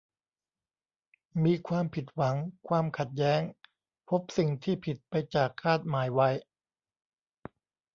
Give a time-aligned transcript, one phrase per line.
[1.43, 2.35] มีความผิดหวัง
[2.67, 3.41] ความขัดแย้ง
[4.09, 6.29] พบสิ่งที่ผิดไปจากคาดหมายไว้